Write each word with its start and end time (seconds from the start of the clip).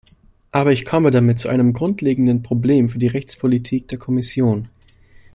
Aber 0.51 0.71
ich 0.71 0.83
komme 0.83 1.11
damit 1.11 1.37
zu 1.37 1.47
einem 1.47 1.73
grundlegenden 1.73 2.41
Problem 2.41 2.89
für 2.89 2.97
die 2.97 3.05
Rechtspolitik 3.05 3.87
der 3.87 3.99
Kommission. 3.99 4.67